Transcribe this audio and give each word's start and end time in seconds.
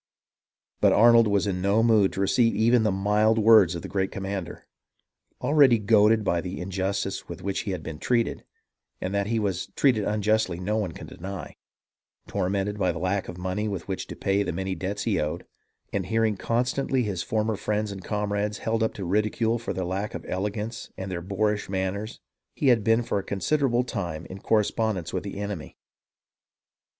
But 0.79 0.93
Arnold 0.93 1.27
was 1.27 1.45
in 1.45 1.61
no 1.61 1.83
mood 1.83 2.11
to 2.13 2.21
receive 2.21 2.55
even 2.55 2.81
the 2.81 2.91
mild 2.91 3.37
words 3.37 3.75
of 3.75 3.83
the 3.83 3.87
great 3.87 4.11
commander. 4.11 4.65
Already 5.41 5.77
goaded 5.77 6.23
by 6.23 6.41
the 6.41 6.59
injustice 6.59 7.29
with 7.29 7.43
which 7.43 7.59
he 7.59 7.71
had 7.71 7.83
been 7.83 7.99
treated 7.99 8.43
(and 8.99 9.13
that 9.13 9.27
he 9.27 9.37
was 9.37 9.67
treated 9.75 10.03
unjustly 10.05 10.59
no 10.59 10.75
one 10.77 10.93
can 10.93 11.05
deny), 11.05 11.55
tormented 12.25 12.79
by 12.79 12.91
the 12.91 12.97
lack 12.97 13.27
of 13.29 13.37
money 13.37 13.67
with 13.67 13.87
which 13.87 14.07
to 14.07 14.15
pay 14.15 14.41
the 14.41 14.51
many 14.51 14.73
debts 14.73 15.03
he 15.03 15.19
owed, 15.21 15.45
and 15.93 16.07
hearing 16.07 16.35
constantly 16.35 17.03
his 17.03 17.21
former 17.21 17.55
friends 17.55 17.91
and 17.91 18.03
comrades 18.03 18.57
held 18.57 18.81
up 18.81 18.95
to 18.95 19.05
ridicule 19.05 19.59
for 19.59 19.71
their 19.71 19.85
lack 19.85 20.15
of 20.15 20.25
elegance 20.27 20.89
and 20.97 21.11
their 21.11 21.21
boorish 21.21 21.69
manners, 21.69 22.19
he 22.55 22.69
had 22.69 22.83
been 22.83 23.03
for 23.03 23.19
a 23.19 23.23
considerable 23.23 23.83
time 23.83 24.25
in 24.31 24.39
corre 24.39 24.63
spondence 24.63 25.13
with 25.13 25.21
the 25.21 25.37
enemy. 25.37 25.77